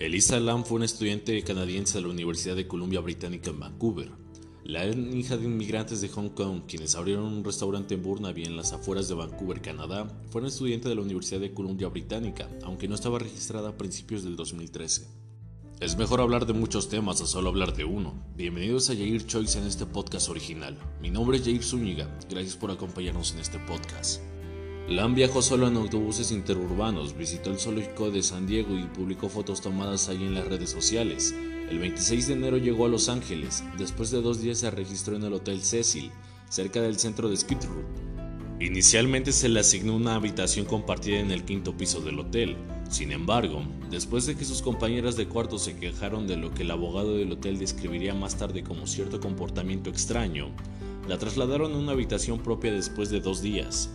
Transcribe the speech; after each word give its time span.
Elisa 0.00 0.40
Lam 0.40 0.64
fue 0.64 0.76
una 0.76 0.86
estudiante 0.86 1.42
canadiense 1.42 1.98
de 1.98 2.04
la 2.04 2.08
Universidad 2.08 2.56
de 2.56 2.66
Columbia 2.66 3.00
Británica 3.00 3.50
en 3.50 3.60
Vancouver. 3.60 4.10
La 4.64 4.86
hija 4.86 5.36
de 5.36 5.44
inmigrantes 5.44 6.00
de 6.00 6.08
Hong 6.08 6.30
Kong, 6.30 6.62
quienes 6.66 6.94
abrieron 6.94 7.26
un 7.26 7.44
restaurante 7.44 7.96
en 7.96 8.02
Burnaby 8.02 8.44
en 8.44 8.56
las 8.56 8.72
afueras 8.72 9.08
de 9.08 9.14
Vancouver, 9.14 9.60
Canadá, 9.60 10.08
fue 10.30 10.40
una 10.40 10.48
estudiante 10.48 10.88
de 10.88 10.94
la 10.94 11.02
Universidad 11.02 11.40
de 11.40 11.52
Columbia 11.52 11.88
Británica, 11.88 12.48
aunque 12.62 12.88
no 12.88 12.94
estaba 12.94 13.18
registrada 13.18 13.68
a 13.68 13.76
principios 13.76 14.24
del 14.24 14.36
2013. 14.36 15.06
Es 15.80 15.98
mejor 15.98 16.22
hablar 16.22 16.46
de 16.46 16.54
muchos 16.54 16.88
temas 16.88 17.20
a 17.20 17.26
solo 17.26 17.50
hablar 17.50 17.76
de 17.76 17.84
uno. 17.84 18.14
Bienvenidos 18.36 18.88
a 18.88 18.94
Jair 18.94 19.26
Choice 19.26 19.58
en 19.58 19.66
este 19.66 19.84
podcast 19.84 20.30
original. 20.30 20.78
Mi 21.02 21.10
nombre 21.10 21.36
es 21.36 21.44
Jair 21.44 21.62
Zúñiga. 21.62 22.08
Gracias 22.30 22.56
por 22.56 22.70
acompañarnos 22.70 23.34
en 23.34 23.40
este 23.40 23.58
podcast. 23.58 24.22
Lam 24.90 25.14
viajó 25.14 25.40
solo 25.40 25.68
en 25.68 25.76
autobuses 25.76 26.32
interurbanos, 26.32 27.16
visitó 27.16 27.52
el 27.52 27.60
zoológico 27.60 28.10
de 28.10 28.24
San 28.24 28.48
Diego 28.48 28.76
y 28.76 28.82
publicó 28.82 29.28
fotos 29.28 29.60
tomadas 29.60 30.08
ahí 30.08 30.24
en 30.24 30.34
las 30.34 30.48
redes 30.48 30.70
sociales. 30.70 31.32
El 31.70 31.78
26 31.78 32.26
de 32.26 32.32
enero 32.32 32.56
llegó 32.56 32.86
a 32.86 32.88
Los 32.88 33.08
Ángeles. 33.08 33.62
Después 33.78 34.10
de 34.10 34.20
dos 34.20 34.42
días 34.42 34.58
se 34.58 34.68
registró 34.68 35.14
en 35.14 35.22
el 35.22 35.32
Hotel 35.32 35.62
Cecil, 35.62 36.10
cerca 36.48 36.82
del 36.82 36.98
centro 36.98 37.28
de 37.28 37.36
Skid 37.36 37.58
Row. 37.62 37.84
Inicialmente 38.58 39.30
se 39.30 39.48
le 39.48 39.60
asignó 39.60 39.94
una 39.94 40.16
habitación 40.16 40.66
compartida 40.66 41.20
en 41.20 41.30
el 41.30 41.44
quinto 41.44 41.76
piso 41.76 42.00
del 42.00 42.18
hotel. 42.18 42.56
Sin 42.90 43.12
embargo, 43.12 43.62
después 43.92 44.26
de 44.26 44.34
que 44.34 44.44
sus 44.44 44.60
compañeras 44.60 45.16
de 45.16 45.28
cuarto 45.28 45.60
se 45.60 45.76
quejaron 45.76 46.26
de 46.26 46.36
lo 46.36 46.52
que 46.52 46.64
el 46.64 46.70
abogado 46.72 47.14
del 47.14 47.30
hotel 47.30 47.60
describiría 47.60 48.12
más 48.12 48.36
tarde 48.38 48.64
como 48.64 48.88
cierto 48.88 49.20
comportamiento 49.20 49.88
extraño, 49.88 50.48
la 51.06 51.16
trasladaron 51.16 51.74
a 51.74 51.78
una 51.78 51.92
habitación 51.92 52.40
propia 52.40 52.72
después 52.72 53.08
de 53.10 53.20
dos 53.20 53.40
días. 53.40 53.88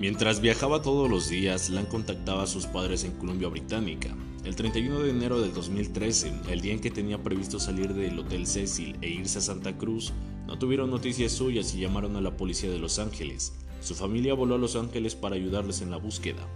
Mientras 0.00 0.40
viajaba 0.40 0.80
todos 0.80 1.10
los 1.10 1.28
días, 1.28 1.68
Lan 1.68 1.84
contactaba 1.84 2.44
a 2.44 2.46
sus 2.46 2.64
padres 2.64 3.04
en 3.04 3.12
Columbia 3.12 3.48
Británica. 3.48 4.16
El 4.46 4.56
31 4.56 5.00
de 5.00 5.10
enero 5.10 5.42
del 5.42 5.52
2013, 5.52 6.32
el 6.48 6.62
día 6.62 6.72
en 6.72 6.80
que 6.80 6.90
tenía 6.90 7.22
previsto 7.22 7.60
salir 7.60 7.92
del 7.92 8.18
Hotel 8.18 8.46
Cecil 8.46 8.96
e 9.02 9.10
irse 9.10 9.40
a 9.40 9.42
Santa 9.42 9.76
Cruz, 9.76 10.14
no 10.46 10.58
tuvieron 10.58 10.88
noticias 10.90 11.32
suyas 11.32 11.74
y 11.74 11.80
llamaron 11.80 12.16
a 12.16 12.22
la 12.22 12.34
policía 12.34 12.70
de 12.70 12.78
Los 12.78 12.98
Ángeles. 12.98 13.52
Su 13.82 13.94
familia 13.94 14.32
voló 14.32 14.54
a 14.54 14.58
Los 14.58 14.74
Ángeles 14.74 15.14
para 15.14 15.36
ayudarles 15.36 15.82
en 15.82 15.90
la 15.90 15.98
búsqueda. 15.98 16.48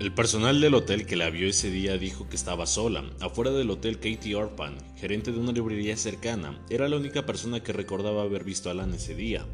El 0.00 0.12
personal 0.12 0.60
del 0.60 0.74
hotel 0.74 1.06
que 1.06 1.14
la 1.14 1.30
vio 1.30 1.46
ese 1.46 1.70
día 1.70 1.98
dijo 1.98 2.28
que 2.28 2.34
estaba 2.34 2.66
sola. 2.66 3.04
Afuera 3.20 3.52
del 3.52 3.70
hotel, 3.70 4.00
Katie 4.00 4.34
Orpan, 4.34 4.76
gerente 4.96 5.30
de 5.30 5.38
una 5.38 5.52
librería 5.52 5.96
cercana, 5.96 6.60
era 6.68 6.88
la 6.88 6.96
única 6.96 7.24
persona 7.24 7.62
que 7.62 7.72
recordaba 7.72 8.22
haber 8.22 8.42
visto 8.42 8.70
a 8.70 8.74
Lan 8.74 8.94
ese 8.94 9.14
día. 9.14 9.46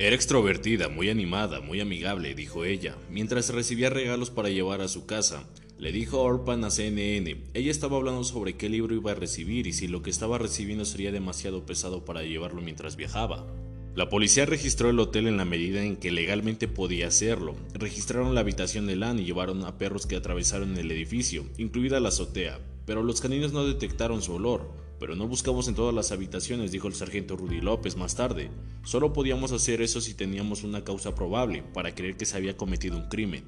Era 0.00 0.16
extrovertida, 0.16 0.88
muy 0.88 1.10
animada, 1.10 1.60
muy 1.60 1.78
amigable, 1.78 2.34
dijo 2.34 2.64
ella, 2.64 2.96
mientras 3.10 3.50
recibía 3.50 3.90
regalos 3.90 4.30
para 4.30 4.48
llevar 4.48 4.80
a 4.80 4.88
su 4.88 5.04
casa. 5.04 5.46
Le 5.76 5.92
dijo 5.92 6.22
Orpan 6.22 6.64
a 6.64 6.70
CNN, 6.70 7.36
ella 7.52 7.70
estaba 7.70 7.98
hablando 7.98 8.24
sobre 8.24 8.54
qué 8.54 8.70
libro 8.70 8.94
iba 8.94 9.10
a 9.10 9.14
recibir 9.14 9.66
y 9.66 9.74
si 9.74 9.88
lo 9.88 10.00
que 10.00 10.08
estaba 10.08 10.38
recibiendo 10.38 10.86
sería 10.86 11.12
demasiado 11.12 11.66
pesado 11.66 12.02
para 12.06 12.22
llevarlo 12.22 12.62
mientras 12.62 12.96
viajaba. 12.96 13.46
La 13.94 14.08
policía 14.08 14.46
registró 14.46 14.88
el 14.88 14.98
hotel 15.00 15.26
en 15.26 15.36
la 15.36 15.44
medida 15.44 15.84
en 15.84 15.96
que 15.96 16.10
legalmente 16.10 16.66
podía 16.66 17.08
hacerlo. 17.08 17.54
Registraron 17.74 18.34
la 18.34 18.40
habitación 18.40 18.86
de 18.86 18.96
Lan 18.96 19.18
y 19.18 19.26
llevaron 19.26 19.66
a 19.66 19.76
perros 19.76 20.06
que 20.06 20.16
atravesaron 20.16 20.78
el 20.78 20.90
edificio, 20.90 21.44
incluida 21.58 22.00
la 22.00 22.08
azotea, 22.08 22.58
pero 22.86 23.02
los 23.02 23.20
caninos 23.20 23.52
no 23.52 23.66
detectaron 23.66 24.22
su 24.22 24.32
olor. 24.32 24.72
Pero 25.00 25.16
no 25.16 25.26
buscamos 25.26 25.66
en 25.66 25.74
todas 25.74 25.94
las 25.94 26.12
habitaciones, 26.12 26.70
dijo 26.70 26.86
el 26.86 26.94
sargento 26.94 27.34
Rudy 27.34 27.62
López 27.62 27.96
más 27.96 28.14
tarde. 28.14 28.50
Solo 28.84 29.14
podíamos 29.14 29.50
hacer 29.50 29.80
eso 29.80 30.02
si 30.02 30.12
teníamos 30.12 30.62
una 30.62 30.84
causa 30.84 31.14
probable 31.14 31.64
para 31.74 31.94
creer 31.94 32.18
que 32.18 32.26
se 32.26 32.36
había 32.36 32.58
cometido 32.58 32.98
un 32.98 33.08
crimen. 33.08 33.46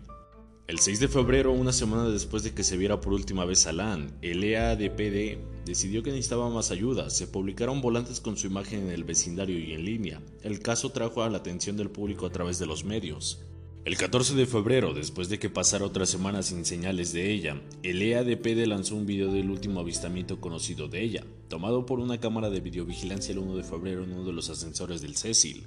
El 0.66 0.78
6 0.78 1.00
de 1.00 1.08
febrero, 1.08 1.52
una 1.52 1.72
semana 1.72 2.08
después 2.08 2.42
de 2.44 2.54
que 2.54 2.64
se 2.64 2.78
viera 2.78 3.02
por 3.02 3.12
última 3.12 3.44
vez 3.44 3.66
a 3.66 3.72
Lan, 3.72 4.16
el 4.22 4.42
EADPD 4.42 5.66
decidió 5.66 6.02
que 6.02 6.10
necesitaba 6.10 6.48
más 6.48 6.70
ayuda. 6.70 7.10
Se 7.10 7.26
publicaron 7.26 7.82
volantes 7.82 8.20
con 8.20 8.38
su 8.38 8.46
imagen 8.46 8.84
en 8.84 8.90
el 8.90 9.04
vecindario 9.04 9.58
y 9.58 9.74
en 9.74 9.84
línea. 9.84 10.22
El 10.42 10.60
caso 10.60 10.90
trajo 10.90 11.22
a 11.22 11.28
la 11.28 11.38
atención 11.38 11.76
del 11.76 11.90
público 11.90 12.24
a 12.24 12.32
través 12.32 12.58
de 12.58 12.66
los 12.66 12.84
medios. 12.84 13.42
El 13.84 13.96
14 13.96 14.36
de 14.36 14.46
febrero, 14.46 14.94
después 14.94 15.28
de 15.28 15.40
que 15.40 15.50
pasara 15.50 15.84
otra 15.84 16.06
semana 16.06 16.44
sin 16.44 16.64
señales 16.64 17.12
de 17.12 17.32
ella, 17.32 17.60
el 17.82 18.00
EADPD 18.00 18.64
lanzó 18.64 18.94
un 18.94 19.06
video 19.06 19.32
del 19.32 19.50
último 19.50 19.80
avistamiento 19.80 20.40
conocido 20.40 20.86
de 20.86 21.02
ella, 21.02 21.24
tomado 21.48 21.84
por 21.84 21.98
una 21.98 22.20
cámara 22.20 22.48
de 22.48 22.60
videovigilancia 22.60 23.32
el 23.32 23.38
1 23.38 23.56
de 23.56 23.64
febrero 23.64 24.04
en 24.04 24.12
uno 24.12 24.24
de 24.24 24.32
los 24.32 24.50
ascensores 24.50 25.00
del 25.02 25.16
Cecil. 25.16 25.66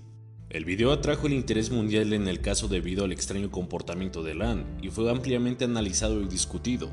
El 0.49 0.63
video 0.63 0.93
atrajo 0.93 1.27
el 1.27 1.33
interés 1.33 1.71
mundial 1.71 2.13
en 2.13 2.29
el 2.29 2.39
caso 2.39 2.69
debido 2.69 3.03
al 3.03 3.11
extraño 3.11 3.51
comportamiento 3.51 4.23
de 4.23 4.35
Lan 4.35 4.77
y 4.81 4.87
fue 4.87 5.11
ampliamente 5.11 5.65
analizado 5.65 6.21
y 6.21 6.27
discutido. 6.29 6.89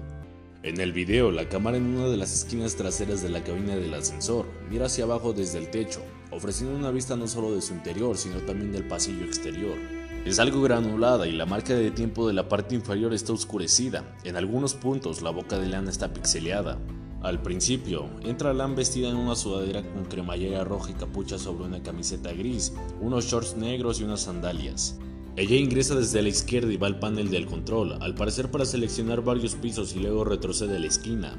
En 0.64 0.80
el 0.80 0.92
video, 0.92 1.30
la 1.30 1.48
cámara 1.48 1.76
en 1.76 1.86
una 1.86 2.08
de 2.08 2.16
las 2.16 2.32
esquinas 2.32 2.74
traseras 2.74 3.22
de 3.22 3.28
la 3.28 3.44
cabina 3.44 3.76
del 3.76 3.94
ascensor 3.94 4.46
mira 4.68 4.86
hacia 4.86 5.04
abajo 5.04 5.32
desde 5.32 5.58
el 5.58 5.70
techo, 5.70 6.02
ofreciendo 6.32 6.76
una 6.76 6.90
vista 6.90 7.14
no 7.14 7.28
solo 7.28 7.54
de 7.54 7.62
su 7.62 7.74
interior, 7.74 8.18
sino 8.18 8.38
también 8.38 8.72
del 8.72 8.88
pasillo 8.88 9.24
exterior. 9.24 10.01
Es 10.24 10.38
algo 10.38 10.62
granulada 10.62 11.26
y 11.26 11.32
la 11.32 11.46
marca 11.46 11.74
de 11.74 11.90
tiempo 11.90 12.28
de 12.28 12.32
la 12.32 12.48
parte 12.48 12.76
inferior 12.76 13.12
está 13.12 13.32
oscurecida. 13.32 14.04
En 14.22 14.36
algunos 14.36 14.74
puntos 14.74 15.20
la 15.20 15.30
boca 15.30 15.58
de 15.58 15.66
Lan 15.66 15.88
está 15.88 16.12
pixeleada. 16.12 16.78
Al 17.22 17.42
principio, 17.42 18.08
entra 18.22 18.52
Lan 18.52 18.76
vestida 18.76 19.08
en 19.08 19.16
una 19.16 19.34
sudadera 19.34 19.82
con 19.82 20.04
cremallera 20.04 20.62
roja 20.62 20.92
y 20.92 20.94
capucha 20.94 21.38
sobre 21.38 21.64
una 21.64 21.82
camiseta 21.82 22.32
gris, 22.32 22.72
unos 23.00 23.24
shorts 23.24 23.56
negros 23.56 24.00
y 24.00 24.04
unas 24.04 24.20
sandalias. 24.20 24.96
Ella 25.34 25.56
ingresa 25.56 25.96
desde 25.96 26.22
la 26.22 26.28
izquierda 26.28 26.72
y 26.72 26.76
va 26.76 26.86
al 26.86 27.00
panel 27.00 27.28
del 27.28 27.46
control, 27.46 28.00
al 28.00 28.14
parecer 28.14 28.48
para 28.48 28.64
seleccionar 28.64 29.22
varios 29.22 29.56
pisos 29.56 29.96
y 29.96 30.00
luego 30.00 30.22
retrocede 30.22 30.76
a 30.76 30.80
la 30.80 30.86
esquina. 30.86 31.36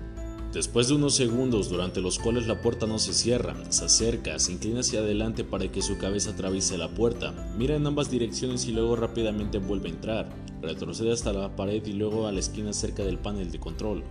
Después 0.54 0.88
de 0.88 0.94
unos 0.94 1.16
segundos 1.16 1.68
durante 1.68 2.00
los 2.00 2.20
cuales 2.20 2.46
la 2.46 2.62
puerta 2.62 2.86
no 2.86 3.00
se 3.00 3.12
cierra, 3.14 3.56
se 3.70 3.86
acerca, 3.86 4.38
se 4.38 4.52
inclina 4.52 4.82
hacia 4.82 5.00
adelante 5.00 5.44
para 5.44 5.72
que 5.72 5.82
su 5.82 5.98
cabeza 5.98 6.30
atraviese 6.30 6.78
la 6.78 6.94
puerta, 6.94 7.32
mira 7.58 7.76
en 7.76 7.88
ambas 7.88 8.12
direcciones 8.12 8.68
y 8.68 8.72
luego 8.72 8.96
rápidamente 8.96 9.58
vuelve 9.58 9.90
a 9.90 9.94
entrar, 9.94 10.30
retrocede 10.62 11.12
hasta 11.12 11.34
la 11.34 11.56
pared 11.56 11.84
y 11.84 11.94
luego 11.94 12.28
a 12.28 12.32
la 12.32 12.40
esquina 12.40 12.72
cerca 12.72 13.04
del 13.04 13.18
panel 13.18 13.52
de 13.52 13.60
control. 13.60 14.04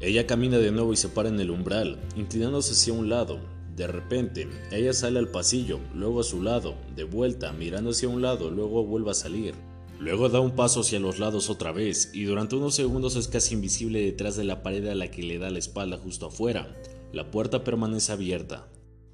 Ella 0.00 0.26
camina 0.26 0.56
de 0.56 0.72
nuevo 0.72 0.94
y 0.94 0.96
se 0.96 1.10
para 1.10 1.28
en 1.28 1.38
el 1.38 1.50
umbral, 1.50 2.00
inclinándose 2.16 2.72
hacia 2.72 2.94
un 2.94 3.10
lado. 3.10 3.38
De 3.76 3.86
repente, 3.86 4.48
ella 4.70 4.94
sale 4.94 5.18
al 5.18 5.28
pasillo, 5.28 5.78
luego 5.94 6.20
a 6.20 6.24
su 6.24 6.42
lado, 6.42 6.74
de 6.96 7.04
vuelta, 7.04 7.52
mirando 7.52 7.90
hacia 7.90 8.08
un 8.08 8.22
lado, 8.22 8.50
luego 8.50 8.82
vuelve 8.86 9.10
a 9.10 9.14
salir. 9.14 9.54
Luego 10.02 10.28
da 10.28 10.40
un 10.40 10.56
paso 10.56 10.80
hacia 10.80 10.98
los 10.98 11.20
lados 11.20 11.48
otra 11.48 11.70
vez 11.70 12.10
y 12.12 12.24
durante 12.24 12.56
unos 12.56 12.74
segundos 12.74 13.14
es 13.14 13.28
casi 13.28 13.54
invisible 13.54 14.00
detrás 14.00 14.34
de 14.34 14.42
la 14.42 14.60
pared 14.60 14.84
a 14.88 14.96
la 14.96 15.12
que 15.12 15.22
le 15.22 15.38
da 15.38 15.48
la 15.48 15.60
espalda 15.60 15.96
justo 15.96 16.26
afuera. 16.26 16.76
La 17.12 17.30
puerta 17.30 17.62
permanece 17.62 18.10
abierta. 18.10 18.68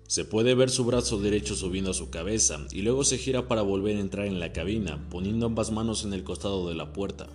Se 0.07 0.25
puede 0.25 0.55
ver 0.55 0.71
su 0.71 0.87
brazo 0.87 1.21
derecho 1.21 1.57
subiendo 1.57 1.91
a 1.91 1.95
su 1.95 2.09
cabeza 2.09 2.67
y 2.73 2.81
luego 2.81 3.05
se 3.05 3.19
gira 3.19 3.49
para 3.49 3.61
volver 3.61 3.99
a 3.99 4.01
entrar 4.01 4.25
en 4.25 4.41
la 4.41 4.55
cabina, 4.55 5.07
poniendo 5.11 5.45
ambas 5.45 5.73
manos 5.73 6.07
en 6.07 6.15
el 6.15 6.25
costado 6.25 6.67
de 6.71 6.75
la 6.75 6.95
puerta. 6.95 7.29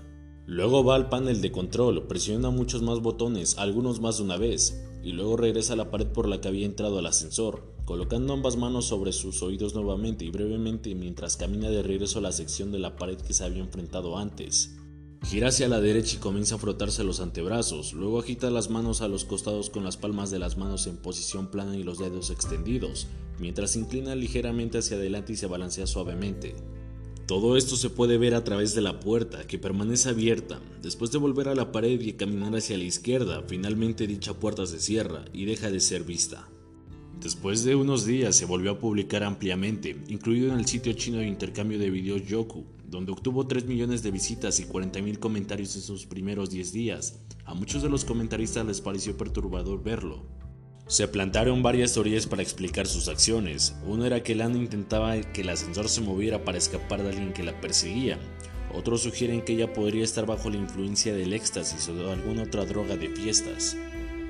Luego 0.47 0.83
va 0.83 0.95
al 0.95 1.09
panel 1.09 1.39
de 1.39 1.51
control, 1.51 2.07
presiona 2.07 2.49
muchos 2.49 2.81
más 2.81 3.01
botones, 3.01 3.59
algunos 3.59 4.01
más 4.01 4.17
de 4.17 4.23
una 4.23 4.37
vez, 4.37 4.83
y 5.03 5.11
luego 5.11 5.37
regresa 5.37 5.73
a 5.73 5.75
la 5.75 5.91
pared 5.91 6.07
por 6.07 6.27
la 6.27 6.41
que 6.41 6.47
había 6.47 6.65
entrado 6.65 6.97
al 6.97 7.05
ascensor 7.05 7.72
colocando 7.85 8.33
ambas 8.33 8.57
manos 8.57 8.85
sobre 8.85 9.11
sus 9.11 9.41
oídos 9.43 9.75
nuevamente 9.75 10.25
y 10.25 10.29
brevemente 10.29 10.95
mientras 10.95 11.37
camina 11.37 11.69
de 11.69 11.83
regreso 11.83 12.19
a 12.19 12.21
la 12.21 12.31
sección 12.31 12.71
de 12.71 12.79
la 12.79 12.95
pared 12.95 13.17
que 13.17 13.33
se 13.33 13.43
había 13.43 13.63
enfrentado 13.63 14.17
antes. 14.17 14.75
Gira 15.23 15.47
hacia 15.47 15.69
la 15.69 15.79
derecha 15.79 16.17
y 16.17 16.19
comienza 16.19 16.55
a 16.55 16.57
frotarse 16.57 17.03
los 17.03 17.21
antebrazos, 17.21 17.93
luego 17.93 18.19
agita 18.19 18.49
las 18.49 18.69
manos 18.69 19.01
a 19.01 19.07
los 19.07 19.23
costados 19.23 19.69
con 19.69 19.83
las 19.83 19.95
palmas 19.95 20.31
de 20.31 20.39
las 20.39 20.57
manos 20.57 20.85
en 20.85 20.97
posición 20.97 21.47
plana 21.47 21.77
y 21.77 21.83
los 21.83 21.97
dedos 21.97 22.29
extendidos, 22.29 23.07
mientras 23.39 23.71
se 23.71 23.79
inclina 23.79 24.15
ligeramente 24.15 24.77
hacia 24.77 24.97
adelante 24.97 25.33
y 25.33 25.37
se 25.37 25.47
balancea 25.47 25.87
suavemente. 25.87 26.55
Todo 27.25 27.55
esto 27.55 27.77
se 27.77 27.89
puede 27.89 28.17
ver 28.17 28.35
a 28.35 28.43
través 28.43 28.75
de 28.75 28.81
la 28.81 28.99
puerta, 28.99 29.47
que 29.47 29.57
permanece 29.57 30.09
abierta. 30.09 30.59
Después 30.81 31.09
de 31.11 31.19
volver 31.19 31.47
a 31.47 31.55
la 31.55 31.71
pared 31.71 31.99
y 32.01 32.13
caminar 32.13 32.53
hacia 32.53 32.77
la 32.77 32.83
izquierda, 32.83 33.43
finalmente 33.47 34.07
dicha 34.07 34.33
puerta 34.33 34.65
se 34.65 34.81
cierra 34.81 35.23
y 35.31 35.45
deja 35.45 35.71
de 35.71 35.79
ser 35.79 36.03
vista. 36.03 36.49
Después 37.23 37.63
de 37.63 37.73
unos 37.73 38.05
días 38.05 38.35
se 38.35 38.43
volvió 38.43 38.71
a 38.71 38.79
publicar 38.79 39.23
ampliamente, 39.23 39.95
incluido 40.09 40.51
en 40.51 40.59
el 40.59 40.65
sitio 40.65 40.91
chino 40.91 41.19
de 41.19 41.25
intercambio 41.25 41.79
de 41.79 41.89
videos 41.89 42.27
Yoku, 42.27 42.65
donde 42.85 43.13
obtuvo 43.13 43.47
3 43.47 43.65
millones 43.65 44.03
de 44.03 44.11
visitas 44.11 44.59
y 44.59 44.65
40.000 44.65 45.19
comentarios 45.19 45.73
en 45.77 45.83
sus 45.83 46.05
primeros 46.05 46.49
10 46.49 46.73
días. 46.73 47.21
A 47.45 47.53
muchos 47.53 47.81
de 47.81 47.87
los 47.87 48.03
comentaristas 48.03 48.65
les 48.65 48.81
pareció 48.81 49.15
perturbador 49.15 49.81
verlo. 49.81 50.25
Se 50.87 51.07
plantaron 51.07 51.63
varias 51.63 51.93
teorías 51.93 52.27
para 52.27 52.41
explicar 52.41 52.87
sus 52.87 53.07
acciones. 53.07 53.73
Uno 53.87 54.05
era 54.05 54.21
que 54.21 54.35
Lan 54.35 54.57
intentaba 54.57 55.15
que 55.21 55.43
el 55.43 55.49
ascensor 55.49 55.87
se 55.87 56.01
moviera 56.01 56.43
para 56.43 56.57
escapar 56.57 57.03
de 57.03 57.09
alguien 57.11 57.31
que 57.31 57.43
la 57.43 57.61
perseguía. 57.61 58.19
Otros 58.75 59.03
sugieren 59.03 59.43
que 59.43 59.53
ella 59.53 59.71
podría 59.71 60.03
estar 60.03 60.25
bajo 60.25 60.49
la 60.49 60.57
influencia 60.57 61.13
del 61.15 61.31
éxtasis 61.31 61.87
o 61.87 61.95
de 61.95 62.11
alguna 62.11 62.43
otra 62.43 62.65
droga 62.65 62.97
de 62.97 63.07
fiestas. 63.07 63.77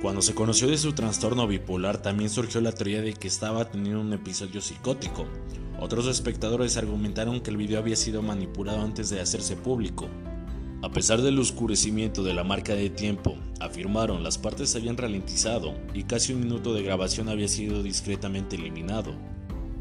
Cuando 0.04 0.22
se 0.22 0.36
conoció 0.36 0.68
de 0.68 0.78
su 0.78 0.92
trastorno 0.92 1.48
bipolar 1.48 2.02
también 2.02 2.30
surgió 2.30 2.60
la 2.60 2.74
teoría 2.74 3.02
de 3.02 3.14
que 3.14 3.30
estaba 3.30 3.72
teniendo 3.72 4.02
un 4.02 4.12
episodio 4.12 4.60
psicótico. 4.60 5.26
Otros 5.80 6.08
espectadores 6.08 6.76
argumentaron 6.76 7.40
que 7.40 7.52
el 7.52 7.56
video 7.56 7.80
había 7.80 7.96
sido 7.96 8.22
manipulado 8.22 8.82
antes 8.82 9.10
de 9.10 9.22
hacerse 9.22 9.56
público. 9.56 10.10
A 10.82 10.92
pesar 10.92 11.22
del 11.22 11.40
oscurecimiento 11.40 12.22
de 12.22 12.34
la 12.34 12.44
marca 12.44 12.76
de 12.76 12.90
tiempo, 12.90 13.38
afirmaron 13.62 14.24
las 14.24 14.38
partes 14.38 14.76
habían 14.76 14.98
ralentizado 14.98 15.74
y 15.94 16.04
casi 16.04 16.34
un 16.34 16.42
minuto 16.42 16.74
de 16.74 16.84
grabación 16.84 17.30
había 17.30 17.48
sido 17.48 17.82
discretamente 17.82 18.58
eliminado. 18.58 19.16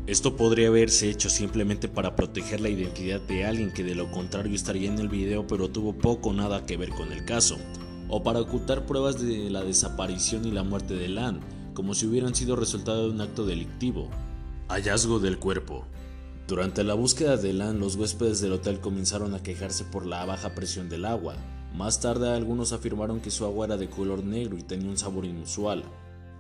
Esto 0.07 0.37
podría 0.37 0.69
haberse 0.69 1.11
hecho 1.11 1.31
simplemente 1.31 1.89
para 1.89 2.15
proteger 2.15 2.61
la 2.61 2.69
identidad 2.69 3.21
de 3.23 3.45
alguien 3.45 3.73
que 3.73 3.83
de 3.83 3.97
lo 3.97 4.09
contrario 4.13 4.55
estaría 4.55 4.89
en 4.89 5.01
el 5.01 5.09
video 5.09 5.49
pero 5.49 5.69
tuvo 5.69 5.95
poco 5.95 6.29
o 6.29 6.33
nada 6.33 6.65
que 6.65 6.77
ver 6.77 6.91
con 6.91 7.11
el 7.11 7.25
caso, 7.25 7.59
o 8.15 8.23
para 8.23 8.41
ocultar 8.41 8.85
pruebas 8.85 9.23
de 9.23 9.49
la 9.49 9.65
desaparición 9.65 10.45
y 10.45 10.51
la 10.51 10.63
muerte 10.63 10.95
de 10.95 11.09
Lan, 11.09 11.41
como 11.73 11.95
si 11.95 12.07
hubieran 12.07 12.35
sido 12.35 12.57
resultado 12.57 13.05
de 13.05 13.11
un 13.11 13.23
acto 13.23 13.47
delictivo. 13.47 14.11
Hallazgo 14.69 15.19
del 15.19 15.39
cuerpo. 15.39 15.87
Durante 16.47 16.85
la 16.85 16.93
búsqueda 16.93 17.39
de 17.39 17.55
Lan, 17.55 17.81
los 17.81 17.97
huéspedes 17.97 18.43
del 18.43 18.53
hotel 18.53 18.81
comenzaron 18.81 19.35
a 19.35 19.43
quejarse 19.43 19.85
por 19.85 20.05
la 20.05 20.27
baja 20.27 20.55
presión 20.55 20.91
del 20.91 21.07
agua. 21.07 21.37
Más 21.75 22.03
tarde 22.03 22.29
algunos 22.29 22.73
afirmaron 22.73 23.21
que 23.21 23.31
su 23.31 23.47
agua 23.47 23.65
era 23.65 23.79
de 23.79 23.89
color 23.89 24.23
negro 24.23 24.59
y 24.59 24.63
tenía 24.63 24.91
un 24.91 24.99
sabor 24.99 25.25
inusual. 25.25 25.83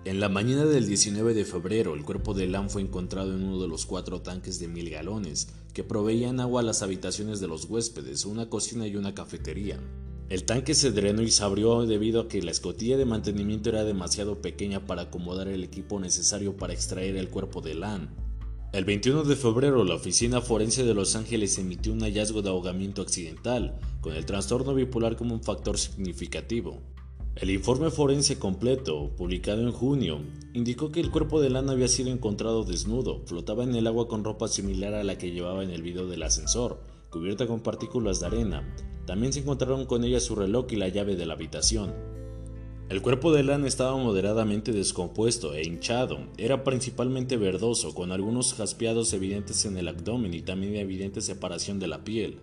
En 0.04 0.20
la 0.20 0.28
mañana 0.28 0.66
del 0.66 0.86
19 0.86 1.32
de 1.32 1.46
febrero, 1.46 1.94
el 1.94 2.04
cuerpo 2.04 2.34
de 2.34 2.48
Lan 2.48 2.68
fue 2.68 2.82
encontrado 2.82 3.34
en 3.34 3.44
uno 3.44 3.58
de 3.62 3.68
los 3.68 3.86
cuatro 3.86 4.20
tanques 4.20 4.58
de 4.58 4.68
mil 4.68 4.90
galones 4.90 5.48
que 5.72 5.84
proveían 5.84 6.38
agua 6.38 6.60
a 6.60 6.64
las 6.64 6.82
habitaciones 6.82 7.40
de 7.40 7.48
los 7.48 7.64
huéspedes, 7.64 8.26
una 8.26 8.50
cocina 8.50 8.86
y 8.86 8.96
una 8.96 9.14
cafetería. 9.14 9.80
El 10.32 10.44
tanque 10.44 10.74
se 10.74 10.92
drenó 10.92 11.20
y 11.20 11.30
se 11.30 11.44
abrió 11.44 11.84
debido 11.84 12.22
a 12.22 12.28
que 12.28 12.40
la 12.40 12.52
escotilla 12.52 12.96
de 12.96 13.04
mantenimiento 13.04 13.68
era 13.68 13.84
demasiado 13.84 14.40
pequeña 14.40 14.86
para 14.86 15.02
acomodar 15.02 15.46
el 15.46 15.62
equipo 15.62 16.00
necesario 16.00 16.56
para 16.56 16.72
extraer 16.72 17.16
el 17.16 17.28
cuerpo 17.28 17.60
de 17.60 17.74
Lan. 17.74 18.08
El 18.72 18.86
21 18.86 19.24
de 19.24 19.36
febrero, 19.36 19.84
la 19.84 19.96
Oficina 19.96 20.40
Forense 20.40 20.84
de 20.84 20.94
Los 20.94 21.16
Ángeles 21.16 21.58
emitió 21.58 21.92
un 21.92 22.00
hallazgo 22.00 22.40
de 22.40 22.48
ahogamiento 22.48 23.02
accidental, 23.02 23.78
con 24.00 24.14
el 24.14 24.24
trastorno 24.24 24.72
bipolar 24.72 25.16
como 25.16 25.34
un 25.34 25.42
factor 25.42 25.76
significativo. 25.76 26.80
El 27.36 27.50
informe 27.50 27.90
forense 27.90 28.38
completo, 28.38 29.10
publicado 29.14 29.60
en 29.60 29.72
junio, 29.72 30.22
indicó 30.54 30.90
que 30.90 31.00
el 31.00 31.10
cuerpo 31.10 31.42
de 31.42 31.50
Lana 31.50 31.72
había 31.72 31.88
sido 31.88 32.10
encontrado 32.10 32.64
desnudo, 32.64 33.20
flotaba 33.26 33.64
en 33.64 33.74
el 33.74 33.86
agua 33.86 34.08
con 34.08 34.24
ropa 34.24 34.48
similar 34.48 34.94
a 34.94 35.04
la 35.04 35.18
que 35.18 35.30
llevaba 35.30 35.62
en 35.62 35.72
el 35.72 35.82
video 35.82 36.06
del 36.06 36.22
ascensor, 36.22 36.80
cubierta 37.12 37.46
con 37.46 37.60
partículas 37.60 38.18
de 38.18 38.26
arena. 38.26 38.74
También 39.06 39.32
se 39.32 39.40
encontraron 39.40 39.84
con 39.84 40.02
ella 40.02 40.18
su 40.18 40.34
reloj 40.34 40.66
y 40.70 40.76
la 40.76 40.88
llave 40.88 41.14
de 41.14 41.26
la 41.26 41.34
habitación. 41.34 41.94
El 42.88 43.02
cuerpo 43.02 43.32
de 43.32 43.42
Lan 43.42 43.64
estaba 43.64 43.96
moderadamente 43.96 44.72
descompuesto 44.72 45.54
e 45.54 45.62
hinchado, 45.62 46.18
era 46.36 46.64
principalmente 46.64 47.36
verdoso, 47.36 47.94
con 47.94 48.12
algunos 48.12 48.54
jaspeados 48.54 49.12
evidentes 49.12 49.64
en 49.66 49.76
el 49.76 49.88
abdomen 49.88 50.34
y 50.34 50.42
también 50.42 50.74
evidente 50.76 51.20
separación 51.20 51.78
de 51.78 51.86
la 51.86 52.02
piel. 52.02 52.40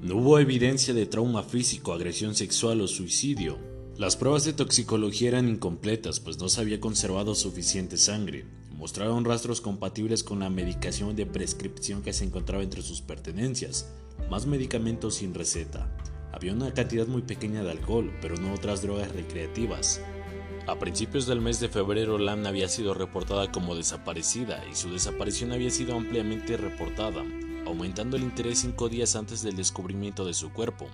No 0.00 0.16
hubo 0.16 0.38
evidencia 0.38 0.94
de 0.94 1.06
trauma 1.06 1.42
físico, 1.42 1.92
agresión 1.92 2.34
sexual 2.34 2.80
o 2.80 2.86
suicidio. 2.86 3.58
Las 3.98 4.14
pruebas 4.14 4.44
de 4.44 4.52
toxicología 4.52 5.30
eran 5.30 5.48
incompletas, 5.48 6.20
pues 6.20 6.38
no 6.38 6.48
se 6.48 6.60
había 6.60 6.78
conservado 6.78 7.34
suficiente 7.34 7.96
sangre. 7.96 8.44
Mostraron 8.76 9.24
rastros 9.24 9.60
compatibles 9.60 10.22
con 10.22 10.38
la 10.38 10.50
medicación 10.50 11.16
de 11.16 11.26
prescripción 11.26 12.00
que 12.02 12.12
se 12.12 12.24
encontraba 12.24 12.62
entre 12.62 12.82
sus 12.82 13.00
pertenencias, 13.00 13.92
más 14.30 14.46
medicamentos 14.46 15.16
sin 15.16 15.34
receta. 15.34 15.92
Había 16.32 16.52
una 16.52 16.72
cantidad 16.72 17.08
muy 17.08 17.22
pequeña 17.22 17.64
de 17.64 17.72
alcohol, 17.72 18.16
pero 18.22 18.36
no 18.36 18.54
otras 18.54 18.82
drogas 18.82 19.10
recreativas. 19.10 20.00
A 20.68 20.78
principios 20.78 21.26
del 21.26 21.40
mes 21.40 21.58
de 21.58 21.68
febrero, 21.68 22.18
Lam 22.18 22.46
había 22.46 22.68
sido 22.68 22.94
reportada 22.94 23.50
como 23.50 23.74
desaparecida 23.74 24.64
y 24.70 24.76
su 24.76 24.92
desaparición 24.92 25.50
había 25.50 25.70
sido 25.70 25.96
ampliamente 25.96 26.56
reportada, 26.56 27.24
aumentando 27.66 28.16
el 28.16 28.22
interés 28.22 28.60
cinco 28.60 28.88
días 28.88 29.16
antes 29.16 29.42
del 29.42 29.56
descubrimiento 29.56 30.24
de 30.24 30.34
su 30.34 30.52
cuerpo. 30.52 30.86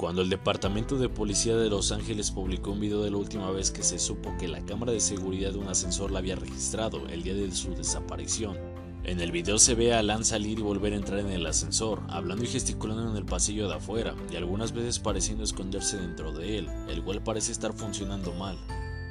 Cuando 0.00 0.22
el 0.22 0.30
Departamento 0.30 0.96
de 0.96 1.10
Policía 1.10 1.58
de 1.58 1.68
Los 1.68 1.92
Ángeles 1.92 2.30
publicó 2.30 2.70
un 2.70 2.80
video 2.80 3.02
de 3.02 3.10
la 3.10 3.18
última 3.18 3.50
vez 3.50 3.70
que 3.70 3.82
se 3.82 3.98
supo 3.98 4.34
que 4.38 4.48
la 4.48 4.64
cámara 4.64 4.92
de 4.92 5.00
seguridad 5.00 5.52
de 5.52 5.58
un 5.58 5.68
ascensor 5.68 6.10
la 6.10 6.20
había 6.20 6.36
registrado 6.36 7.06
el 7.08 7.22
día 7.22 7.34
de 7.34 7.52
su 7.52 7.74
desaparición, 7.74 8.56
en 9.04 9.20
el 9.20 9.30
video 9.30 9.58
se 9.58 9.74
ve 9.74 9.92
a 9.92 9.98
Alan 9.98 10.24
salir 10.24 10.58
y 10.58 10.62
volver 10.62 10.94
a 10.94 10.96
entrar 10.96 11.18
en 11.18 11.28
el 11.28 11.44
ascensor, 11.44 12.00
hablando 12.08 12.44
y 12.44 12.46
gesticulando 12.46 13.10
en 13.10 13.16
el 13.18 13.26
pasillo 13.26 13.68
de 13.68 13.74
afuera, 13.74 14.14
y 14.32 14.36
algunas 14.36 14.72
veces 14.72 14.98
pareciendo 14.98 15.44
esconderse 15.44 15.98
dentro 15.98 16.32
de 16.32 16.56
él, 16.56 16.68
el 16.88 17.04
cual 17.04 17.22
parece 17.22 17.52
estar 17.52 17.74
funcionando 17.74 18.32
mal. 18.32 18.56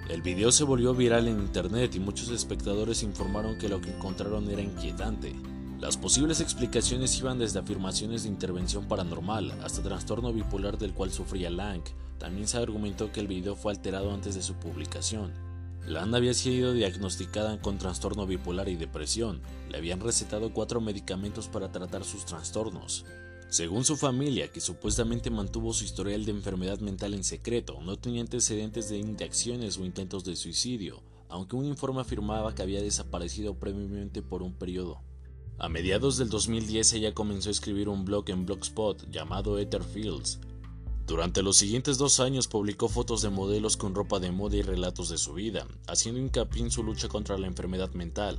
El 0.10 0.24
video 0.24 0.52
se 0.52 0.64
volvió 0.64 0.96
viral 0.96 1.28
en 1.28 1.40
internet 1.40 1.94
y 1.94 2.00
muchos 2.00 2.30
espectadores 2.30 3.04
informaron 3.04 3.60
que 3.60 3.70
lo 3.70 3.80
que 3.80 3.92
encontraron 3.92 4.50
era 4.50 4.64
inquietante. 4.64 5.36
Las 5.80 5.96
posibles 5.96 6.42
explicaciones 6.42 7.18
iban 7.20 7.40
desde 7.40 7.60
afirmaciones 7.60 8.24
de 8.24 8.30
intervención 8.30 8.86
paranormal 8.90 9.52
hasta 9.64 9.81
trastorno 9.81 10.34
bipolar 10.34 10.78
del 10.78 10.94
cual 10.94 11.10
sufría 11.10 11.50
Lang. 11.50 11.81
También 12.18 12.50
se 12.50 12.58
argumentó 12.58 13.14
que 13.14 13.22
el 13.22 13.30
video 13.30 13.56
fue 13.56 13.72
alterado 13.72 14.14
antes 14.14 14.36
de 14.36 14.42
su 14.42 14.56
publicación. 14.56 15.31
Land 15.88 16.14
había 16.14 16.34
sido 16.34 16.74
diagnosticada 16.74 17.62
con 17.62 17.78
trastorno 17.78 18.28
bipolar 18.28 18.68
y 18.68 18.76
depresión. 18.76 19.42
Le 19.70 19.78
habían 19.78 20.02
recetado 20.02 20.54
cuatro 20.54 20.81
medicamentos 20.81 21.48
para 21.48 21.72
tratar 21.72 22.04
sus 22.04 22.26
trastornos. 22.26 23.06
Según 23.48 23.86
su 23.86 23.96
familia, 23.96 24.52
que 24.52 24.60
supuestamente 24.60 25.30
mantuvo 25.30 25.72
su 25.72 25.86
historial 25.86 26.26
de 26.26 26.31
enfermedad 26.31 26.81
mental 26.81 27.14
en 27.14 27.24
secreto, 27.24 27.80
no 27.81 27.98
tenía 27.98 28.20
antecedentes 28.20 28.90
de 28.90 28.98
indicciones 28.98 29.78
o 29.78 29.86
intentos 29.86 30.26
de 30.26 30.36
suicidio, 30.36 31.02
aunque 31.30 31.56
un 31.56 31.66
informe 31.66 32.02
afirmaba 32.02 32.54
que 32.54 32.64
había 32.64 32.81
desaparecido 32.81 33.56
previamente 33.56 34.22
por 34.22 34.44
un 34.44 34.54
periodo. 34.54 35.00
A 35.60 35.70
mediados 35.70 36.18
del 36.18 36.30
2010 36.30 36.94
ella 36.94 37.14
comenzó 37.14 37.50
a 37.50 37.52
escribir 37.52 37.90
un 37.90 38.06
blog 38.06 38.30
en 38.30 38.46
Blogspot 38.46 39.10
llamado 39.12 39.60
Etherfields, 39.60 40.40
durante 41.10 41.42
los 41.42 41.58
siguientes 41.58 41.98
dos 41.98 42.20
años 42.20 42.48
publicó 42.48 42.88
fotos 42.88 43.24
de 43.24 43.32
modelos 43.32 43.78
con 43.78 43.96
ropa 43.96 44.20
de 44.20 44.32
moda 44.32 44.58
y 44.58 44.62
relatos 44.62 45.10
de 45.10 45.18
su 45.18 45.34
vida, 45.34 45.66
haciendo 45.88 46.22
hincapié 46.22 46.62
en 46.62 46.70
su 46.70 46.84
lucha 46.84 47.08
contra 47.08 47.36
la 47.40 47.48
enfermedad 47.48 47.90
mental. 47.94 48.38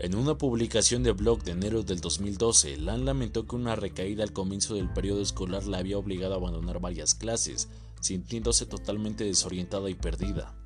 En 0.00 0.16
una 0.16 0.36
publicación 0.36 1.04
de 1.04 1.12
blog 1.12 1.44
de 1.44 1.52
enero 1.52 1.84
del 1.84 2.00
2012, 2.00 2.76
Lan 2.78 3.04
lamentó 3.04 3.46
que 3.46 3.54
una 3.54 3.76
recaída 3.76 4.24
al 4.24 4.32
comienzo 4.32 4.74
del 4.74 4.92
periodo 4.92 5.22
escolar 5.22 5.68
la 5.68 5.78
había 5.78 5.96
obligado 5.96 6.34
a 6.34 6.38
abandonar 6.38 6.80
varias 6.80 7.14
clases, 7.14 7.68
sintiéndose 8.00 8.66
totalmente 8.66 9.22
desorientada 9.22 9.88
y 9.88 9.94
perdida. 9.94 10.56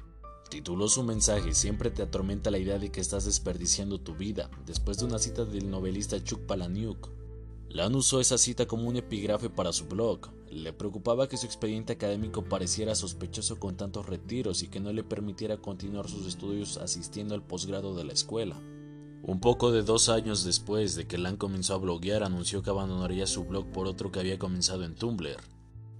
Tituló 0.52 0.86
su 0.86 1.02
mensaje 1.02 1.54
Siempre 1.54 1.90
te 1.90 2.02
atormenta 2.02 2.50
la 2.50 2.58
idea 2.58 2.78
de 2.78 2.92
que 2.92 3.00
estás 3.00 3.24
desperdiciando 3.24 3.98
tu 3.98 4.14
vida, 4.14 4.50
después 4.66 4.98
de 4.98 5.06
una 5.06 5.18
cita 5.18 5.46
del 5.46 5.70
novelista 5.70 6.22
Chuck 6.22 6.40
Palahniuk. 6.40 7.08
Lan 7.70 7.94
usó 7.94 8.20
esa 8.20 8.36
cita 8.36 8.66
como 8.66 8.86
un 8.86 8.96
epígrafe 8.96 9.48
para 9.48 9.72
su 9.72 9.86
blog. 9.86 10.28
Le 10.50 10.74
preocupaba 10.74 11.26
que 11.26 11.38
su 11.38 11.46
expediente 11.46 11.94
académico 11.94 12.44
pareciera 12.44 12.94
sospechoso 12.94 13.58
con 13.58 13.78
tantos 13.78 14.04
retiros 14.04 14.62
y 14.62 14.68
que 14.68 14.78
no 14.78 14.92
le 14.92 15.02
permitiera 15.02 15.56
continuar 15.56 16.10
sus 16.10 16.26
estudios 16.26 16.76
asistiendo 16.76 17.34
al 17.34 17.42
posgrado 17.42 17.94
de 17.94 18.04
la 18.04 18.12
escuela. 18.12 18.60
Un 19.22 19.40
poco 19.40 19.72
de 19.72 19.82
dos 19.82 20.10
años 20.10 20.44
después 20.44 20.96
de 20.96 21.06
que 21.06 21.16
Lan 21.16 21.38
comenzó 21.38 21.72
a 21.72 21.78
bloguear, 21.78 22.24
anunció 22.24 22.62
que 22.62 22.68
abandonaría 22.68 23.26
su 23.26 23.44
blog 23.44 23.72
por 23.72 23.86
otro 23.86 24.12
que 24.12 24.20
había 24.20 24.38
comenzado 24.38 24.84
en 24.84 24.96
Tumblr. 24.96 25.38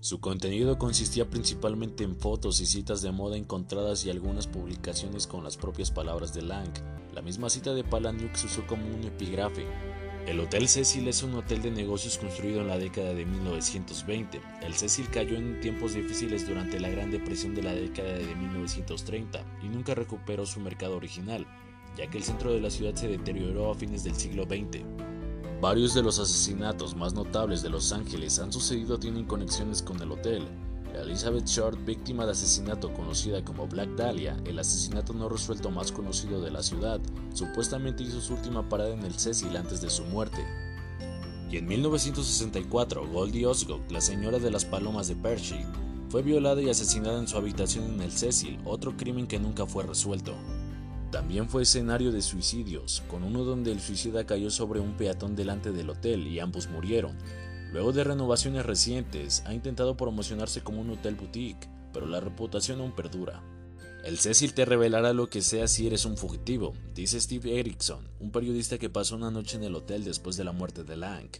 Su 0.02 0.18
contenido 0.18 0.78
consistía 0.78 1.30
principalmente 1.30 2.02
en 2.02 2.16
fotos 2.16 2.60
y 2.60 2.66
citas 2.66 3.02
de 3.02 3.12
moda 3.12 3.36
encontradas 3.36 4.04
y 4.04 4.10
algunas 4.10 4.48
publicaciones 4.48 5.28
con 5.28 5.44
las 5.44 5.56
propias 5.56 5.92
palabras 5.92 6.34
de 6.34 6.42
Lang. 6.42 6.72
La 7.14 7.22
misma 7.22 7.48
cita 7.48 7.72
de 7.72 7.84
Palahniuk 7.84 8.34
se 8.34 8.48
usó 8.48 8.66
como 8.66 8.84
un 8.84 9.04
epígrafe, 9.04 9.64
el 10.26 10.40
Hotel 10.40 10.66
Cecil 10.66 11.06
es 11.06 11.22
un 11.22 11.36
hotel 11.36 11.62
de 11.62 11.70
negocios 11.70 12.18
construido 12.18 12.60
en 12.60 12.66
la 12.66 12.78
década 12.78 13.14
de 13.14 13.24
1920. 13.24 14.40
El 14.62 14.74
Cecil 14.74 15.08
cayó 15.08 15.36
en 15.36 15.60
tiempos 15.60 15.94
difíciles 15.94 16.48
durante 16.48 16.80
la 16.80 16.88
Gran 16.88 17.12
Depresión 17.12 17.54
de 17.54 17.62
la 17.62 17.72
década 17.72 18.14
de 18.14 18.34
1930 18.34 19.44
y 19.62 19.68
nunca 19.68 19.94
recuperó 19.94 20.46
su 20.46 20.58
mercado 20.58 20.96
original, 20.96 21.46
ya 21.96 22.10
que 22.10 22.18
el 22.18 22.24
centro 22.24 22.52
de 22.52 22.60
la 22.60 22.70
ciudad 22.70 22.94
se 22.96 23.06
deterioró 23.06 23.70
a 23.70 23.76
fines 23.76 24.02
del 24.02 24.16
siglo 24.16 24.46
XX. 24.46 25.11
Varios 25.62 25.94
de 25.94 26.02
los 26.02 26.18
asesinatos 26.18 26.96
más 26.96 27.14
notables 27.14 27.62
de 27.62 27.70
Los 27.70 27.92
Ángeles 27.92 28.40
han 28.40 28.52
sucedido 28.52 28.98
tienen 28.98 29.26
conexiones 29.26 29.80
con 29.80 30.02
el 30.02 30.10
hotel, 30.10 30.42
Elizabeth 30.92 31.46
Short, 31.46 31.78
víctima 31.84 32.26
de 32.26 32.32
asesinato 32.32 32.92
conocida 32.92 33.44
como 33.44 33.68
Black 33.68 33.90
Dahlia, 33.90 34.36
el 34.44 34.58
asesinato 34.58 35.12
no 35.12 35.28
resuelto 35.28 35.70
más 35.70 35.92
conocido 35.92 36.40
de 36.40 36.50
la 36.50 36.64
ciudad, 36.64 37.00
supuestamente 37.32 38.02
hizo 38.02 38.20
su 38.20 38.34
última 38.34 38.68
parada 38.68 38.92
en 38.92 39.04
el 39.04 39.14
Cecil 39.14 39.56
antes 39.56 39.80
de 39.80 39.88
su 39.88 40.02
muerte. 40.06 40.44
Y 41.48 41.58
en 41.58 41.66
1964, 41.66 43.06
Goldie 43.06 43.46
Osgood, 43.46 43.88
la 43.88 44.00
señora 44.00 44.40
de 44.40 44.50
las 44.50 44.64
palomas 44.64 45.06
de 45.06 45.14
Percy, 45.14 45.60
fue 46.08 46.22
violada 46.22 46.60
y 46.60 46.70
asesinada 46.70 47.20
en 47.20 47.28
su 47.28 47.36
habitación 47.36 47.84
en 47.84 48.02
el 48.02 48.10
Cecil, 48.10 48.58
otro 48.64 48.96
crimen 48.96 49.28
que 49.28 49.38
nunca 49.38 49.64
fue 49.64 49.84
resuelto. 49.84 50.34
También 51.12 51.48
fue 51.48 51.62
escenario 51.62 52.10
de 52.10 52.22
suicidios, 52.22 53.04
con 53.08 53.22
uno 53.22 53.44
donde 53.44 53.70
el 53.70 53.80
suicida 53.80 54.26
cayó 54.26 54.50
sobre 54.50 54.80
un 54.80 54.96
peatón 54.96 55.36
delante 55.36 55.70
del 55.70 55.90
hotel 55.90 56.26
y 56.26 56.40
ambos 56.40 56.68
murieron, 56.68 57.16
Luego 57.72 57.92
de 57.92 58.04
renovaciones 58.04 58.66
recientes, 58.66 59.42
ha 59.46 59.54
intentado 59.54 59.96
promocionarse 59.96 60.60
como 60.60 60.82
un 60.82 60.90
hotel 60.90 61.14
boutique, 61.14 61.70
pero 61.94 62.06
la 62.06 62.20
reputación 62.20 62.80
aún 62.80 62.92
perdura. 62.92 63.42
El 64.04 64.18
Cecil 64.18 64.52
te 64.52 64.66
revelará 64.66 65.14
lo 65.14 65.30
que 65.30 65.40
sea 65.40 65.66
si 65.66 65.86
eres 65.86 66.04
un 66.04 66.18
fugitivo, 66.18 66.74
dice 66.94 67.18
Steve 67.18 67.58
Erickson, 67.58 68.06
un 68.20 68.30
periodista 68.30 68.76
que 68.76 68.90
pasó 68.90 69.16
una 69.16 69.30
noche 69.30 69.56
en 69.56 69.64
el 69.64 69.74
hotel 69.74 70.04
después 70.04 70.36
de 70.36 70.44
la 70.44 70.52
muerte 70.52 70.84
de 70.84 70.96
Lang. 70.98 71.30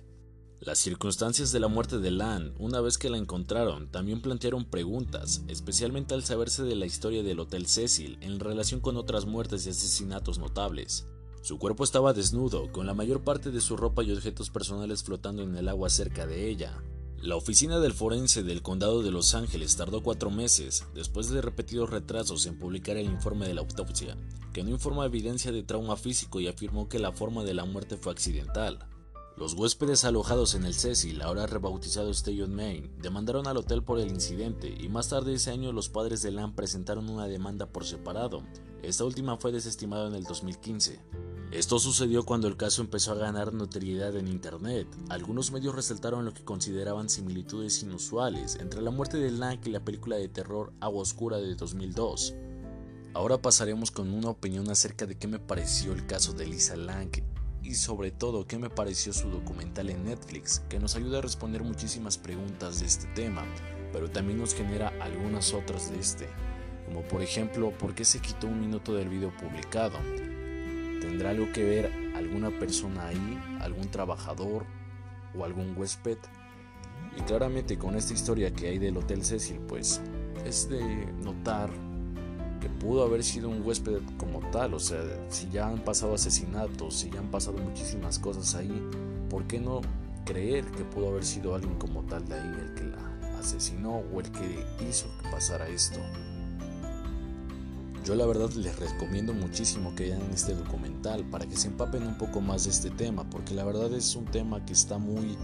Las 0.64 0.78
circunstancias 0.78 1.50
de 1.50 1.59
la 1.59 1.66
muerte 1.66 1.99
de 1.99 2.12
Lan, 2.12 2.54
una 2.57 2.81
vez 2.81 2.97
que 2.97 3.11
la 3.11 3.19
encontraron, 3.19 3.88
también 3.88 4.23
plantearon 4.23 4.64
preguntas, 4.64 5.42
especialmente 5.49 6.14
al 6.14 6.23
saberse 6.23 6.62
de 6.62 6.76
la 6.76 6.87
historia 6.87 7.25
del 7.25 7.40
Hotel 7.40 7.66
Cecil 7.66 8.16
en 8.21 8.38
relación 8.38 8.78
con 8.78 8.97
otras 8.97 9.26
muertes 9.26 9.66
y 9.66 9.71
asesinatos 9.71 10.38
notables. 10.38 11.09
Su 11.42 11.59
cuerpo 11.59 11.83
estaba 11.83 12.12
desnudo, 12.12 12.71
con 12.71 12.87
la 12.87 12.95
mayor 12.95 13.25
parte 13.25 13.50
de 13.50 13.61
su 13.61 13.76
ropa 13.76 14.04
y 14.04 14.12
objetos 14.12 14.50
personales 14.50 15.02
flotando 15.02 15.42
en 15.42 15.57
el 15.57 15.69
agua 15.69 15.90
cerca 15.90 16.28
de 16.28 16.49
ella. 16.49 16.81
La 17.21 17.35
oficina 17.35 17.81
del 17.81 17.92
forense 17.92 18.45
del 18.45 18.62
condado 18.62 19.02
de 19.02 19.11
Los 19.11 19.35
Ángeles 19.35 19.75
tardó 19.75 20.04
cuatro 20.04 20.31
meses, 20.31 20.87
después 20.95 21.28
de 21.31 21.42
repetidos 21.42 21.90
retrasos, 21.90 22.47
en 22.47 22.57
publicar 22.57 22.97
el 22.97 23.07
informe 23.07 23.49
de 23.49 23.54
la 23.54 23.62
autopsia, 23.62 24.16
que 24.52 24.62
no 24.62 24.71
informa 24.71 25.07
evidencia 25.07 25.50
de 25.50 25.64
trauma 25.64 25.97
físico 25.97 26.38
y 26.38 26.47
afirmó 26.47 26.88
que 26.88 27.00
la 27.00 27.11
forma 27.11 27.42
de 27.42 27.54
la 27.54 27.64
muerte 27.64 27.97
fue 27.97 28.12
accidental. 28.12 28.78
Los 29.37 29.55
huéspedes 29.55 30.05
alojados 30.05 30.55
en 30.55 30.65
el 30.65 30.75
Cecil, 30.75 31.23
ahora 31.23 31.47
rebautizado 31.47 32.11
Station 32.11 32.55
Main, 32.55 32.93
demandaron 33.01 33.47
al 33.47 33.57
hotel 33.57 33.83
por 33.83 33.99
el 33.99 34.11
incidente 34.11 34.75
y 34.79 34.89
más 34.89 35.09
tarde 35.09 35.35
ese 35.35 35.51
año 35.51 35.73
los 35.73 35.89
padres 35.89 36.21
de 36.23 36.31
Lam 36.31 36.55
presentaron 36.55 37.09
una 37.09 37.27
demanda 37.27 37.67
por 37.67 37.87
separado. 37.87 38.43
Esta 38.83 39.05
última 39.05 39.39
fue 39.39 39.51
desestimada 39.51 40.07
en 40.07 40.15
el 40.15 40.25
2015. 40.25 41.01
Esto 41.51 41.79
sucedió 41.79 42.25
cuando 42.25 42.47
el 42.47 42.59
caso 42.59 42.83
empezó 42.83 43.12
a 43.12 43.17
ganar 43.17 43.55
notoriedad 43.55 44.15
en 44.17 44.29
Internet. 44.29 44.87
Algunos 45.09 45.51
medios 45.51 45.75
resaltaron 45.75 46.25
lo 46.25 46.35
que 46.35 46.45
consideraban 46.45 47.09
similitudes 47.09 47.83
inusuales 47.83 48.57
entre 48.57 48.83
la 48.83 48.91
muerte 48.91 49.17
de 49.17 49.31
Lang 49.31 49.61
y 49.65 49.71
la 49.71 49.85
película 49.85 50.17
de 50.17 50.29
terror 50.29 50.73
Agua 50.81 51.03
Oscura 51.03 51.39
de 51.39 51.55
2002. 51.55 52.35
Ahora 53.15 53.41
pasaremos 53.41 53.91
con 53.91 54.12
una 54.12 54.29
opinión 54.29 54.71
acerca 54.71 55.07
de 55.07 55.17
qué 55.19 55.27
me 55.27 55.39
pareció 55.39 55.93
el 55.93 56.07
caso 56.07 56.33
de 56.33 56.47
Lisa 56.47 56.77
Lang 56.77 57.11
y 57.62 57.75
sobre 57.75 58.11
todo 58.11 58.47
qué 58.47 58.59
me 58.59 58.71
pareció 58.71 59.12
su 59.12 59.28
documental 59.28 59.90
en 59.90 60.04
Netflix, 60.04 60.62
que 60.69 60.78
nos 60.78 60.97
ayuda 60.97 61.19
a 61.19 61.23
responder 61.23 61.62
muchísimas 61.62 62.19
preguntas 62.19 62.81
de 62.81 62.87
este 62.87 63.07
tema, 63.09 63.45
pero 63.92 64.11
también 64.11 64.38
nos 64.38 64.54
genera 64.54 64.92
algunas 65.00 65.54
otras 65.54 65.90
de 65.90 65.99
este, 65.99 66.28
como 66.87 67.02
por 67.02 67.23
ejemplo, 67.23 67.71
¿por 67.71 67.95
qué 67.95 68.04
se 68.04 68.21
quitó 68.21 68.49
un 68.49 68.61
minuto 68.61 68.95
del 68.95 69.09
video 69.09 69.33
publicado? 69.37 69.99
¿Tendrá 71.00 71.31
algo 71.31 71.52
que 71.52 71.64
ver 71.64 71.92
alguna 72.16 72.50
persona 72.59 73.09
ahí, 73.09 73.38
algún 73.61 73.90
trabajador 73.90 74.66
o 75.37 75.45
algún 75.45 75.76
huésped? 75.76 76.19
Y 77.16 77.21
claramente 77.23 77.78
con 77.78 77.97
esta 77.97 78.14
historia 78.14 78.52
que 78.52 78.69
hay 78.69 78.78
del 78.78 78.97
Hotel 78.97 79.25
Cecil, 79.25 79.59
pues 79.61 80.00
es 80.45 80.69
de 80.69 81.07
notar 81.23 81.71
que 82.62 82.69
pudo 82.69 83.02
haber 83.02 83.25
sido 83.25 83.49
un 83.49 83.66
huésped 83.66 84.00
como 84.16 84.38
tal, 84.52 84.75
o 84.75 84.78
sea, 84.78 85.00
si 85.28 85.50
ya 85.50 85.66
han 85.66 85.81
pasado 85.81 86.14
asesinatos, 86.14 86.95
si 86.95 87.11
ya 87.11 87.19
han 87.19 87.28
pasado 87.28 87.59
muchísimas 87.59 88.21
cosas 88.21 88.54
ahí, 88.54 88.73
¿por 89.28 89.49
qué 89.49 89.59
no 89.59 89.81
creer 90.25 90.64
que 90.66 90.85
pudo 90.85 91.09
haber 91.09 91.25
sido 91.25 91.57
alguien 91.57 91.75
como 91.75 92.04
tal 92.04 92.25
de 92.28 92.37
ahí 92.37 92.54
el 92.61 92.75
que 92.75 92.85
la 92.85 93.38
asesinó 93.40 94.04
o 94.14 94.21
el 94.21 94.31
que 94.31 94.64
hizo 94.88 95.09
que 95.21 95.28
pasara 95.28 95.66
esto? 95.69 95.99
Yo 98.04 98.14
la 98.14 98.26
verdad 98.26 98.50
les 98.52 98.78
recomiendo 98.78 99.33
muchísimo 99.33 99.92
que 99.97 100.04
vean 100.04 100.23
este 100.33 100.54
documental 100.54 101.25
para 101.25 101.47
que 101.47 101.57
se 101.57 101.66
empapen 101.66 102.07
un 102.07 102.16
poco 102.16 102.40
más 102.40 102.64
de 102.64 102.71
este 102.71 102.90
tema, 102.90 103.28
porque 103.28 103.54
la 103.54 103.64
verdad 103.64 103.92
es 103.92 104.14
un 104.14 104.26
tema 104.26 104.64
que 104.64 104.73
está 104.73 104.99
muy 104.99 105.37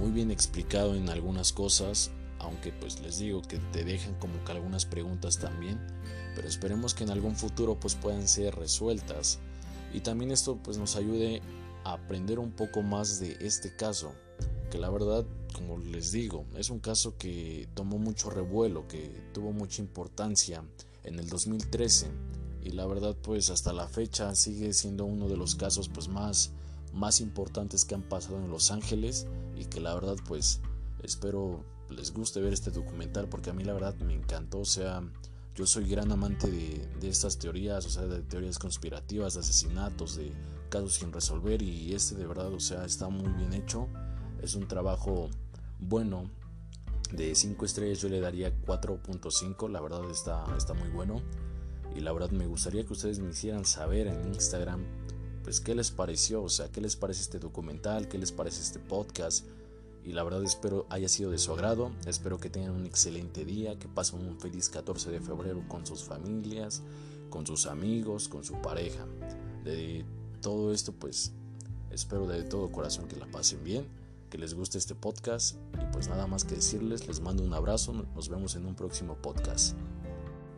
muy 0.00 0.10
bien 0.10 0.30
explicado 0.30 0.94
en 0.96 1.10
algunas 1.10 1.52
cosas, 1.52 2.10
aunque 2.40 2.72
pues 2.72 3.00
les 3.00 3.18
digo 3.18 3.42
que 3.42 3.58
te 3.72 3.84
dejan 3.84 4.14
como 4.16 4.42
que 4.44 4.52
algunas 4.52 4.84
preguntas 4.84 5.38
también 5.38 5.78
pero 6.34 6.48
esperemos 6.48 6.94
que 6.94 7.04
en 7.04 7.10
algún 7.10 7.36
futuro 7.36 7.78
pues 7.78 7.94
puedan 7.94 8.26
ser 8.28 8.54
resueltas. 8.54 9.38
Y 9.92 10.00
también 10.00 10.30
esto 10.30 10.56
pues 10.62 10.78
nos 10.78 10.96
ayude 10.96 11.42
a 11.84 11.92
aprender 11.92 12.38
un 12.38 12.52
poco 12.52 12.82
más 12.82 13.18
de 13.20 13.36
este 13.40 13.74
caso 13.74 14.12
que 14.70 14.78
la 14.78 14.88
verdad 14.90 15.26
como 15.52 15.78
les 15.78 16.12
digo 16.12 16.44
es 16.56 16.70
un 16.70 16.78
caso 16.78 17.16
que 17.18 17.68
tomó 17.74 17.98
mucho 17.98 18.30
revuelo 18.30 18.86
que 18.86 19.10
tuvo 19.34 19.52
mucha 19.52 19.82
importancia 19.82 20.62
en 21.02 21.18
el 21.18 21.28
2013 21.28 22.06
y 22.62 22.70
la 22.70 22.86
verdad 22.86 23.16
pues 23.20 23.50
hasta 23.50 23.72
la 23.72 23.88
fecha 23.88 24.34
sigue 24.34 24.72
siendo 24.72 25.06
uno 25.06 25.28
de 25.28 25.36
los 25.36 25.56
casos 25.56 25.88
pues 25.88 26.08
más 26.08 26.52
más 26.92 27.20
importantes 27.20 27.84
que 27.84 27.94
han 27.94 28.02
pasado 28.02 28.38
en 28.38 28.50
Los 28.50 28.70
Ángeles. 28.70 29.26
Y 29.56 29.66
que 29.66 29.80
la 29.80 29.94
verdad 29.94 30.16
pues 30.26 30.60
espero 31.02 31.64
les 31.90 32.12
guste 32.12 32.40
ver 32.40 32.52
este 32.52 32.70
documental 32.70 33.28
porque 33.28 33.50
a 33.50 33.52
mí 33.52 33.64
la 33.64 33.72
verdad 33.72 33.94
me 33.96 34.14
encantó 34.14 34.60
o 34.60 34.64
sea 34.64 35.02
yo 35.54 35.66
soy 35.66 35.88
gran 35.88 36.10
amante 36.12 36.50
de, 36.50 37.08
estas 37.08 37.38
teorías, 37.38 37.84
o 37.84 37.90
sea, 37.90 38.06
de 38.06 38.22
teorías 38.22 38.58
conspirativas, 38.58 39.34
de 39.34 39.40
asesinatos, 39.40 40.16
de 40.16 40.32
casos 40.68 40.94
sin 40.94 41.12
resolver 41.12 41.60
y 41.60 41.92
este 41.92 42.14
de 42.14 42.26
verdad, 42.26 42.52
o 42.52 42.60
sea, 42.60 42.84
está 42.84 43.08
muy 43.08 43.30
bien 43.34 43.52
hecho. 43.52 43.88
Es 44.40 44.54
un 44.54 44.66
trabajo 44.66 45.28
bueno. 45.78 46.30
De 47.12 47.34
5 47.34 47.64
estrellas 47.64 48.00
yo 48.00 48.08
le 48.08 48.20
daría 48.20 48.56
4.5, 48.62 49.68
la 49.68 49.80
verdad 49.80 50.08
está, 50.10 50.44
está 50.56 50.74
muy 50.74 50.88
bueno. 50.88 51.20
Y 51.96 52.00
la 52.00 52.12
verdad 52.12 52.30
me 52.30 52.46
gustaría 52.46 52.86
que 52.86 52.92
ustedes 52.92 53.18
me 53.18 53.30
hicieran 53.30 53.64
saber 53.64 54.06
en 54.06 54.28
Instagram, 54.28 54.84
pues 55.42 55.60
qué 55.60 55.74
les 55.74 55.90
pareció, 55.90 56.42
o 56.42 56.48
sea, 56.48 56.70
qué 56.70 56.80
les 56.80 56.94
parece 56.94 57.22
este 57.22 57.40
documental, 57.40 58.06
qué 58.08 58.16
les 58.16 58.30
parece 58.30 58.62
este 58.62 58.78
podcast 58.78 59.44
y 60.04 60.12
la 60.12 60.22
verdad 60.22 60.42
espero 60.42 60.86
haya 60.88 61.08
sido 61.08 61.30
de 61.30 61.38
su 61.38 61.52
agrado, 61.52 61.90
espero 62.06 62.38
que 62.38 62.50
tengan 62.50 62.72
un 62.72 62.86
excelente 62.86 63.44
día, 63.44 63.78
que 63.78 63.88
pasen 63.88 64.20
un 64.20 64.38
feliz 64.38 64.68
14 64.68 65.10
de 65.10 65.20
febrero 65.20 65.62
con 65.68 65.86
sus 65.86 66.04
familias, 66.04 66.82
con 67.28 67.46
sus 67.46 67.66
amigos, 67.66 68.28
con 68.28 68.44
su 68.44 68.54
pareja. 68.54 69.04
De 69.64 70.04
todo 70.40 70.72
esto 70.72 70.92
pues 70.92 71.32
espero 71.90 72.26
de 72.26 72.42
todo 72.44 72.70
corazón 72.72 73.08
que 73.08 73.16
la 73.16 73.26
pasen 73.26 73.62
bien, 73.62 73.86
que 74.30 74.38
les 74.38 74.54
guste 74.54 74.78
este 74.78 74.94
podcast 74.94 75.56
y 75.74 75.92
pues 75.92 76.08
nada 76.08 76.26
más 76.26 76.44
que 76.44 76.54
decirles, 76.54 77.06
les 77.06 77.20
mando 77.20 77.42
un 77.42 77.52
abrazo, 77.52 77.92
nos 77.92 78.28
vemos 78.28 78.54
en 78.56 78.66
un 78.66 78.74
próximo 78.74 79.16
podcast. 79.16 79.76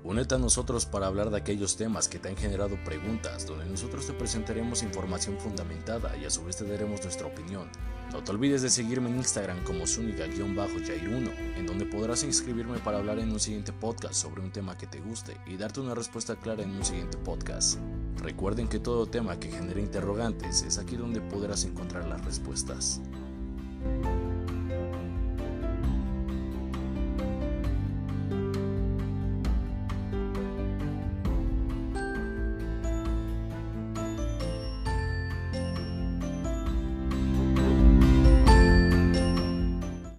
Únete 0.04 0.35
a 0.35 0.38
nosotros 0.38 0.85
para 0.85 1.06
hablar 1.06 1.30
de 1.30 1.37
aquellos 1.37 1.76
temas 1.76 2.09
que 2.09 2.18
te 2.18 2.28
han 2.28 2.37
generado 2.37 2.76
preguntas, 2.85 3.47
donde 3.47 3.66
nosotros 3.66 4.04
te 4.04 4.12
presentaremos 4.12 4.82
información 4.82 5.38
fundamentada 5.38 6.16
y 6.16 6.25
a 6.25 6.30
su 6.30 6.44
vez 6.44 6.56
te 6.56 6.66
daremos 6.66 7.04
nuestra 7.04 7.28
opinión. 7.28 7.68
No 8.12 8.23
te 8.25 8.32
olvides 8.32 8.62
de 8.62 8.71
seguirme 8.71 9.11
en 9.11 9.18
Instagram 9.18 9.62
como 9.62 9.85
Zuniga-Jair1, 9.85 11.56
en 11.56 11.66
donde 11.66 11.87
podrás 11.87 12.25
inscribirme 12.25 12.78
para 12.80 12.99
hablar 12.99 13.21
en 13.21 13.30
un 13.30 13.38
siguiente 13.38 13.73
podcast 13.73 14.14
sobre 14.14 14.42
un 14.42 14.50
tema 14.50 14.76
que 14.76 14.88
te 14.88 14.99
guste 14.99 15.37
y 15.47 15.56
darte 15.56 15.78
una 15.78 15.94
respuesta 15.94 16.35
clara 16.35 16.64
en 16.64 16.73
un 16.73 16.85
siguiente 16.85 17.16
podcast. 17.18 17.78
Recuerden 18.16 18.66
que 18.66 18.80
todo 18.80 19.06
tema 19.06 19.38
que 19.38 19.52
genere 19.52 19.80
interrogantes 19.80 20.62
es 20.62 20.78
aquí 20.78 20.97
donde 20.97 21.21
podrás 21.21 21.64
encontrar 21.64 22.09
las 22.09 22.25
respuestas. 22.25 23.00